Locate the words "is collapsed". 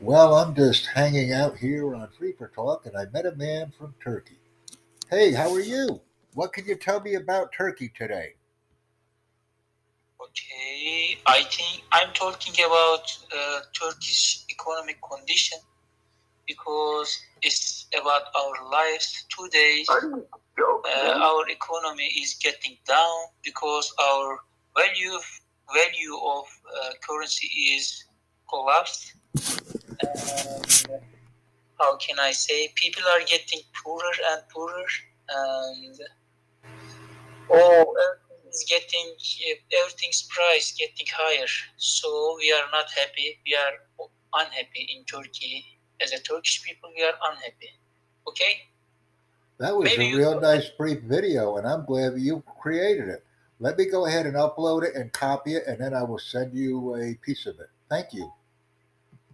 27.76-29.12